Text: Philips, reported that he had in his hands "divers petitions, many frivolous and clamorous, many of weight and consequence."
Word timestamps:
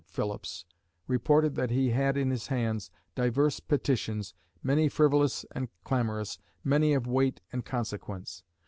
Philips, 0.07 0.65
reported 1.05 1.53
that 1.53 1.69
he 1.69 1.91
had 1.91 2.17
in 2.17 2.31
his 2.31 2.47
hands 2.47 2.89
"divers 3.13 3.59
petitions, 3.59 4.33
many 4.63 4.89
frivolous 4.89 5.45
and 5.51 5.69
clamorous, 5.83 6.39
many 6.63 6.95
of 6.95 7.05
weight 7.05 7.39
and 7.53 7.63
consequence." 7.63 8.41